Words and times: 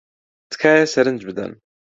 تکایە 0.51 0.85
سەرنج 0.93 1.21
بدەن. 1.29 1.51